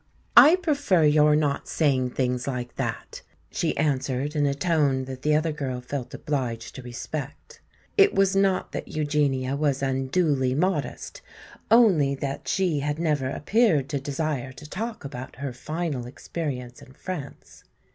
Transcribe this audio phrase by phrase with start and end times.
[0.35, 5.35] "I prefer your not saying things like that," she answered in a tone that the
[5.35, 7.61] other girl felt obliged to respect.
[7.97, 11.21] It was not that Eugenia was unduly modest.
[11.69, 16.93] Only that she had never appeared to desire to talk about her final experience in
[16.93, 17.63] France.